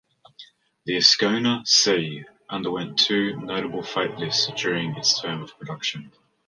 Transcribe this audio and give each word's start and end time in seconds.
The 0.87 0.93
Ascona 0.97 1.67
C 1.67 2.23
underwent 2.49 2.97
two 2.97 3.37
notable 3.37 3.83
facelifts 3.83 4.47
during 4.57 4.95
its 4.95 5.21
term 5.21 5.43
of 5.43 5.55
production. 5.59 6.11